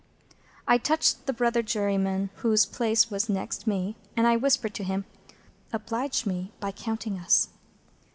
I 0.67 0.79
touched 0.79 1.27
the 1.27 1.31
brother 1.31 1.61
jurymen 1.61 2.31
whose 2.37 2.65
place 2.65 3.11
was 3.11 3.29
next 3.29 3.67
me, 3.67 3.95
and 4.17 4.25
I 4.25 4.35
whispered 4.35 4.73
to 4.73 4.83
him, 4.83 5.05
"Oblige 5.71 6.25
me 6.25 6.51
by 6.59 6.71
counting 6.71 7.19
us." 7.19 7.49